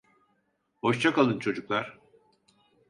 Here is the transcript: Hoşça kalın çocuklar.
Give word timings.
Hoşça 0.81 1.13
kalın 1.13 1.39
çocuklar. 1.39 1.99